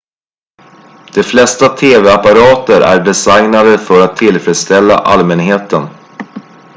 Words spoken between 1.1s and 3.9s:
de flesta tv-apparater är designade